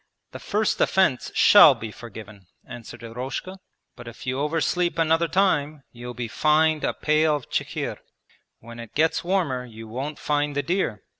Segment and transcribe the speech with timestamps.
[0.31, 3.57] 'The first offence shall be forgiven,' answered Eroshka,
[3.95, 7.99] 'but if you oversleep another time you'll be fined a pail of chikhir.
[8.57, 11.03] When it gets warmer you won't find the deer.'